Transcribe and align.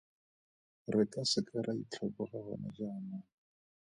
Re 0.93 1.03
ka 1.11 1.21
se 1.31 1.39
ke 1.47 1.57
ra 1.65 1.73
itlhoboga 1.83 2.39
gone 2.45 2.69
jaanong. 2.77 3.27